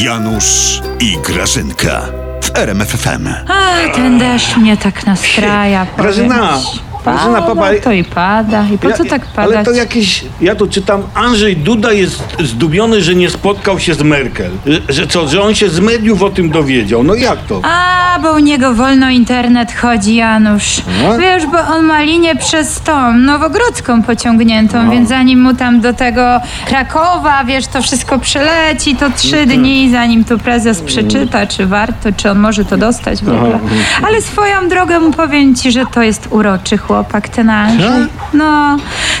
Janusz 0.00 0.82
i 1.00 1.18
Grażynka 1.26 2.02
w 2.42 2.56
RMFFM. 2.58 3.28
A, 3.48 3.94
ten 3.94 4.18
deszcz 4.18 4.56
mnie 4.56 4.76
tak 4.76 5.06
nastraja. 5.06 5.86
powiem 5.86 6.02
Grażyna, 6.12 6.58
ci. 6.72 6.80
Pada 7.04 7.42
papa, 7.42 7.68
to 7.84 7.92
i 7.92 8.04
pada. 8.04 8.64
I 8.74 8.78
po 8.78 8.92
co 8.92 9.04
Ja- 9.04 9.10
tak 9.10 9.26
padać? 9.26 9.54
Ale 9.56 9.64
to 9.64 9.70
jakieś, 9.72 10.24
ja 10.40 10.54
tu 10.54 10.66
czytam, 10.66 11.02
Andrzej 11.14 11.56
Duda 11.56 11.92
jest 11.92 12.22
zdumiony, 12.44 13.02
że 13.02 13.14
nie 13.14 13.30
spotkał 13.30 13.78
się 13.78 13.94
z 13.94 14.02
Merkel. 14.02 14.50
Że, 14.66 14.80
że 14.88 15.06
co, 15.06 15.28
że 15.28 15.42
on 15.42 15.54
się 15.54 15.68
z 15.68 15.80
mediów 15.80 16.22
o 16.22 16.30
tym 16.30 16.50
dowiedział. 16.50 17.02
No 17.04 17.14
jak 17.14 17.38
to? 17.48 17.60
A, 17.64 18.18
bo 18.22 18.32
u 18.32 18.38
niego 18.38 18.74
wolno 18.74 19.10
internet 19.10 19.72
chodzi, 19.72 20.14
Janusz. 20.14 20.82
No. 21.02 21.18
Wiesz, 21.18 21.46
bo 21.46 21.58
on 21.74 21.84
ma 21.84 22.02
linię 22.02 22.36
przez 22.36 22.80
tą 22.80 23.12
nowogrodzką 23.12 24.02
pociągniętą, 24.02 24.82
No. 24.84 24.90
więc 24.90 25.08
zanim 25.08 25.40
mu 25.42 25.54
tam 25.54 25.80
do 25.80 25.92
tego 25.94 26.40
Krakowa, 26.66 27.44
wiesz, 27.44 27.66
to 27.66 27.82
wszystko 27.82 28.18
przeleci, 28.18 28.96
to 28.96 29.10
trzy 29.16 29.46
dni, 29.46 29.90
zanim 29.92 30.24
tu 30.24 30.38
prezes 30.38 30.80
przeczyta, 30.80 31.46
czy 31.46 31.66
warto, 31.66 32.08
czy 32.16 32.30
on 32.30 32.38
może 32.38 32.64
to 32.64 32.76
dostać 32.76 33.24
w 33.24 33.28
ogóle. 33.28 33.58
Ale 34.06 34.22
swoją 34.22 34.68
drogą 34.68 35.12
powiem 35.12 35.54
ci, 35.54 35.72
że 35.72 35.86
to 35.94 36.02
jest 36.02 36.28
uroczy 36.30 36.76
chłopak, 36.78 36.91
ten 37.32 37.50
Andrzej. 37.50 37.88
Tak? 37.88 38.08
No, 38.32 38.76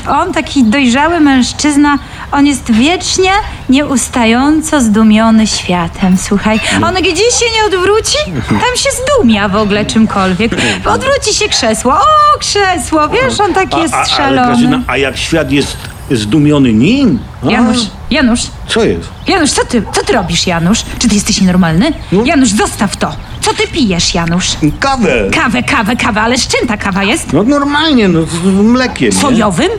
on 0.08 0.32
taki 0.32 0.64
dojrzały 0.64 1.20
mężczyzna, 1.20 1.98
on 2.32 2.46
jest 2.46 2.72
wiecznie, 2.72 3.30
nieustająco 3.68 4.80
zdumiony 4.80 5.46
światem, 5.46 6.16
słuchaj. 6.18 6.60
On 6.86 6.94
gdzieś 6.94 7.34
się 7.34 7.46
nie 7.56 7.76
odwróci, 7.76 8.18
tam 8.48 8.76
się 8.76 8.90
zdumia 9.02 9.48
w 9.48 9.56
ogóle 9.56 9.84
czymkolwiek. 9.86 10.52
Odwróci 10.84 11.34
się 11.34 11.48
krzesło, 11.48 11.92
o 11.92 12.38
krzesło, 12.38 13.08
wiesz, 13.08 13.40
on 13.40 13.54
tak 13.54 13.76
jest 13.76 13.94
a, 13.94 14.04
szalony. 14.06 14.46
Grażyna, 14.46 14.80
a 14.86 14.96
jak 14.96 15.16
świat 15.16 15.50
jest 15.52 15.76
zdumiony 16.10 16.72
nim? 16.72 17.18
A, 17.46 17.50
Janusz, 17.50 17.78
Janusz, 18.12 18.40
Co 18.68 18.84
jest? 18.84 19.08
Janusz, 19.28 19.50
co 19.50 19.64
ty, 19.64 19.82
co 19.92 20.04
ty 20.04 20.12
robisz, 20.12 20.46
Janusz? 20.46 20.84
Czy 20.98 21.08
ty 21.08 21.14
jesteś 21.14 21.40
nienormalny? 21.40 21.92
No. 22.12 22.24
Janusz, 22.24 22.50
zostaw 22.50 22.96
to. 22.96 23.16
Co 23.40 23.54
ty 23.54 23.66
pijesz, 23.68 24.14
Janusz? 24.14 24.48
Kawę. 24.80 25.30
Kawę, 25.34 25.62
kawę, 25.62 25.96
kawę, 25.96 26.20
ale 26.20 26.38
z 26.38 26.46
czym 26.46 26.68
ta 26.68 26.76
kawa 26.76 27.04
jest? 27.04 27.32
No 27.32 27.42
normalnie, 27.42 28.08
no 28.08 28.22
z 28.22 28.44
mlekiem. 28.44 29.10
nie? 29.10 29.20
Sojowym? 29.20 29.70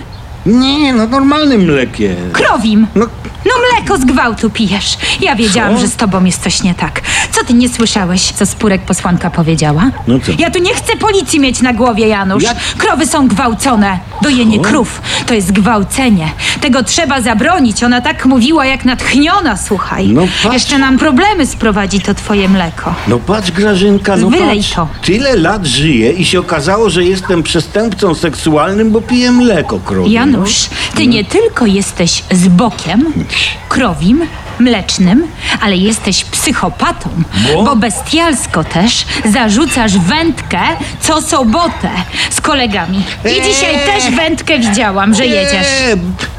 Nie, 0.45 0.93
no 0.93 1.07
normalnym 1.07 1.61
mlekiem. 1.61 2.15
Krowim? 2.33 2.87
No, 2.95 3.05
No 3.45 3.51
mleko 3.71 3.97
z 3.97 4.05
gwałtu 4.05 4.49
pijesz. 4.49 4.97
Ja 5.21 5.35
wiedziałam, 5.35 5.75
Co? 5.75 5.81
że 5.81 5.87
z 5.87 5.95
tobą 5.95 6.23
jest 6.25 6.43
coś 6.43 6.63
nie 6.63 6.75
tak. 6.75 7.01
Co 7.31 7.43
ty 7.45 7.53
nie 7.53 7.69
słyszałeś, 7.69 8.21
co 8.31 8.45
spórek 8.45 8.81
posłanka 8.81 9.29
powiedziała? 9.29 9.91
No 10.07 10.19
co? 10.19 10.31
Ja 10.39 10.51
tu 10.51 10.59
nie 10.59 10.73
chcę 10.73 10.97
policji 10.97 11.39
mieć 11.39 11.61
na 11.61 11.73
głowie, 11.73 12.07
Janusz. 12.07 12.43
Jak? 12.43 12.57
Krowy 12.77 13.07
są 13.07 13.27
gwałcone. 13.27 13.99
Dojenie 14.21 14.57
Co? 14.57 14.61
krów 14.63 15.01
to 15.25 15.33
jest 15.33 15.51
gwałcenie. 15.51 16.31
Tego 16.61 16.83
trzeba 16.83 17.21
zabronić. 17.21 17.83
Ona 17.83 18.01
tak 18.01 18.25
mówiła 18.25 18.65
jak 18.65 18.85
natchniona, 18.85 19.57
słuchaj. 19.57 20.07
No 20.07 20.21
patrz. 20.43 20.53
Jeszcze 20.53 20.77
nam 20.79 20.97
problemy 20.97 21.45
sprowadzi 21.45 21.99
to 21.99 22.13
twoje 22.13 22.49
mleko. 22.49 22.93
no 23.07 23.19
patrz 23.19 23.51
Grażynka, 23.51 24.17
no 24.17 24.29
Wylej 24.29 24.57
patrz. 24.57 24.73
to. 24.73 24.87
Tyle 25.05 25.35
lat 25.35 25.65
żyję 25.65 26.11
i 26.11 26.25
się 26.25 26.39
okazało, 26.39 26.89
że 26.89 27.03
jestem 27.03 27.43
przestępcą 27.43 28.15
seksualnym, 28.15 28.91
bo 28.91 29.01
piję 29.01 29.31
mleko 29.31 29.79
krowie. 29.79 30.11
Janusz, 30.13 30.32
ty 30.95 31.07
nie 31.07 31.25
tylko 31.25 31.65
jesteś 31.65 32.23
z 32.31 32.47
bokiem, 32.47 33.13
krowim, 33.69 34.21
mlecznym, 34.59 35.27
ale 35.61 35.77
jesteś 35.77 36.23
psychopatą, 36.23 37.09
Bo? 37.55 37.63
bo 37.63 37.75
bestialsko 37.75 38.63
też 38.63 39.05
zarzucasz 39.25 39.97
wędkę 39.97 40.59
co 41.01 41.21
sobotę 41.21 41.89
z 42.29 42.41
kolegami. 42.41 43.03
I 43.25 43.27
Eee. 43.27 43.41
dzisiaj 43.43 43.75
też 43.85 44.15
wędkę 44.15 44.59
widziałam, 44.59 45.13
że 45.13 45.25
jedziesz. 45.25 45.67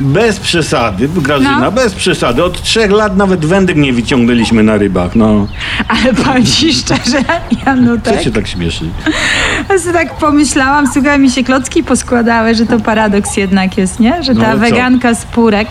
Bez 0.00 0.40
przesady, 0.40 1.08
Grażyna, 1.08 1.58
No. 1.60 1.72
bez 1.72 1.94
przesady. 1.94 2.44
Od 2.44 2.62
trzech 2.62 2.90
lat 2.90 3.16
nawet 3.16 3.46
wędek 3.46 3.76
nie 3.76 3.92
wyciągnęliśmy 3.92 4.62
na 4.62 4.76
rybach, 4.76 5.14
no. 5.16 5.46
Ale 5.88 6.14
powiem 6.14 6.46
ci 6.46 6.72
szczerze, 6.74 7.00
Co 7.50 7.66
Janutek, 7.66 8.22
się 8.22 8.30
tak 8.32 8.46
śmieszy? 8.48 8.84
ja 9.70 9.78
sobie 9.78 9.92
tak 9.92 10.14
pomyślałam, 10.18 10.86
słuchaj, 10.92 11.18
mi 11.18 11.30
się 11.30 11.44
klocki 11.44 11.84
poskładały, 11.84 12.54
że 12.54 12.66
to 12.66 12.80
paradoks 12.80 13.36
jednak 13.36 13.78
jest, 13.78 14.00
nie? 14.00 14.22
Że 14.22 14.34
ta 14.34 14.52
No, 14.52 14.58
weganka 14.58 15.14
z 15.14 15.24
Purek, 15.24 15.68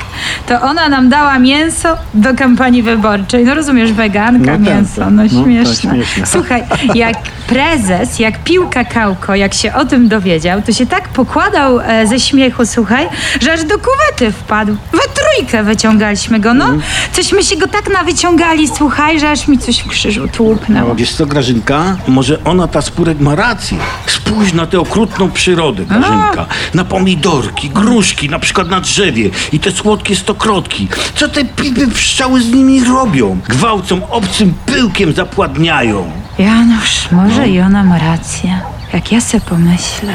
to 0.48 0.62
ona 0.62 0.90
nam 0.90 1.10
dała 1.10 1.40
mięso 1.40 1.98
do 2.14 2.34
kampanii 2.36 2.84
wyborczej. 2.84 3.46
No 3.46 3.56
rozumiesz, 3.56 3.94
weganka, 3.94 4.58
No 4.58 4.66
tak, 4.66 4.76
mięso, 4.76 5.02
tak. 5.02 5.12
no 5.14 5.24
No, 5.24 5.44
śmieszne. 5.44 5.92
śmieszne. 5.92 6.26
Słuchaj, 6.26 6.64
jak 6.96 7.16
prezes, 7.48 8.20
jak 8.20 8.44
pił 8.44 8.70
kakałko, 8.70 9.36
jak 9.36 9.54
się 9.54 9.74
o 9.74 9.86
tym 9.86 10.08
dowiedział, 10.08 10.62
to 10.62 10.72
się 10.74 10.86
tak 10.86 11.08
pokładał 11.10 11.80
e, 11.80 12.08
ze 12.08 12.20
śmiechu, 12.20 12.66
słuchaj, 12.66 13.08
że 13.42 13.54
aż 13.54 13.64
do 13.64 13.76
kuwety 13.78 14.13
wpadł. 14.22 14.78
We 14.92 15.00
trójkę 15.14 15.64
wyciągaliśmy 15.64 16.40
go, 16.40 16.54
no. 16.54 16.68
Cośmy 17.14 17.44
się 17.44 17.58
go 17.58 17.68
tak 17.68 17.94
nawyciągali, 17.94 18.68
słuchaj, 18.68 19.20
że 19.20 19.32
aż 19.32 19.48
mi 19.48 19.58
coś 19.58 19.80
w 19.80 19.88
krzyżu 19.88 20.28
tłupnęło. 20.28 20.96
Wiesz 20.96 21.14
co, 21.14 21.26
Grażynka? 21.26 21.98
Może 22.08 22.44
ona, 22.44 22.68
ta 22.68 22.82
spórek, 22.82 23.20
ma 23.20 23.36
rację. 23.36 23.78
Spójrz 24.08 24.54
na 24.54 24.66
tę 24.68 24.80
okrutną 24.80 25.32
przyrodę, 25.32 25.86
Grażynka. 25.86 26.46
Na 26.74 26.86
pomidorki, 26.86 27.70
gruszki, 27.70 28.30
na 28.30 28.40
przykład 28.40 28.70
na 28.70 28.82
drzewie 28.82 29.30
i 29.52 29.60
te 29.60 29.72
słodkie 29.72 30.16
stokrotki. 30.16 30.88
Co 31.16 31.28
te 31.30 31.46
pipy 31.46 31.88
pszczoły 31.88 32.42
z 32.42 32.52
nimi 32.52 32.84
robią? 32.84 33.40
Gwałcą, 33.50 34.10
obcym 34.10 34.54
pyłkiem 34.66 35.14
zapładniają. 35.14 36.12
Janusz, 36.40 37.12
może 37.12 37.48
i 37.50 37.62
ona 37.62 37.84
ma 37.84 38.00
rację. 38.00 38.60
Jak 38.94 39.12
ja 39.12 39.22
se 39.22 39.40
pomyślę, 39.42 40.14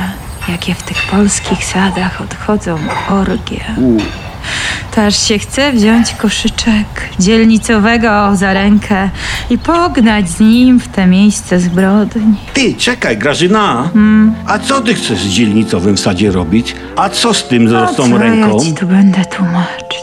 jakie 0.49 0.75
w 0.75 0.83
tych 0.83 1.03
polskich 1.03 1.65
sadach 1.65 2.21
odchodzą 2.21 2.79
orgie, 3.11 3.65
to 4.95 5.03
aż 5.03 5.29
się 5.29 5.39
chce 5.39 5.73
wziąć 5.73 6.15
koszyczek 6.15 7.09
dzielnicowego 7.19 8.37
za 8.37 8.53
rękę 8.53 9.11
i 9.51 9.59
pognać 9.59 10.29
z 10.29 10.41
nim 10.41 10.81
w 10.81 10.89
te 10.89 11.07
miejsce 11.07 11.61
zbrodni. 11.61 12.35
Ty, 12.55 12.75
czekaj, 12.75 13.19
Grażyna. 13.19 13.91
A 14.47 14.59
co 14.59 14.81
ty 14.81 14.95
chcesz 14.95 15.19
z 15.19 15.29
dzielnicowym 15.29 15.97
w 15.97 16.01
sadzie 16.01 16.31
robić? 16.31 16.75
A 16.97 17.09
co 17.09 17.35
z 17.35 17.49
tym, 17.49 17.69
z 17.69 17.97
tą 17.97 18.11
co 18.11 18.19
ręką? 18.19 18.59
ja 18.59 18.65
ci 18.65 18.75
tu 18.75 18.87
będę 18.87 19.25
tłumaczyć? 19.25 19.99